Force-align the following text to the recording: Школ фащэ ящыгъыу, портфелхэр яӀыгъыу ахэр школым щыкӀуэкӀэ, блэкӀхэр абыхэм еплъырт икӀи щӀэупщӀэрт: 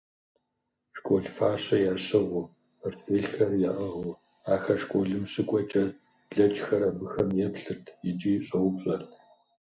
Школ 0.97 1.23
фащэ 1.35 1.77
ящыгъыу, 1.91 2.45
портфелхэр 2.79 3.51
яӀыгъыу 3.69 4.19
ахэр 4.53 4.77
школым 4.83 5.23
щыкӀуэкӀэ, 5.31 5.83
блэкӀхэр 6.29 6.81
абыхэм 6.89 7.29
еплъырт 7.47 7.85
икӀи 8.09 8.33
щӀэупщӀэрт: 8.47 9.09